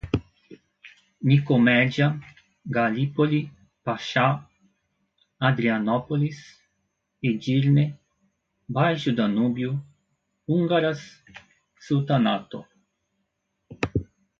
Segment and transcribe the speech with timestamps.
[1.21, 2.19] Nicomédia,
[2.65, 3.51] Galípoli,
[3.83, 4.49] Paxá,
[5.39, 6.57] Adrianópolis,
[7.21, 7.99] Edirne,
[8.71, 9.79] Baixo Danúbio,
[10.47, 11.23] húngaras,
[11.79, 12.65] sultanato